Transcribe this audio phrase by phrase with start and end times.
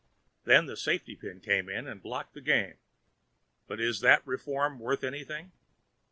[0.45, 2.79] Then the safety pin came in and blocked the game.
[3.67, 5.51] But is that reform worth anything?